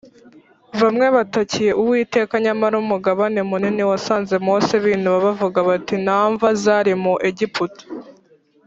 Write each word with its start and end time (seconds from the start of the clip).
bamwe 0.81 1.07
batakiye 1.15 1.71
uwiteka 1.81 2.33
nyamara 2.45 2.75
umugabane 2.83 3.39
munini 3.49 3.83
wasanze 3.91 4.35
mose 4.47 4.73
binuba 4.83 5.17
bavuga 5.25 5.59
bati: 5.69 5.95
“nta 6.03 6.19
mva 6.31 6.49
zari 6.63 6.93
mu 7.03 7.13
egiputa, 7.29 7.83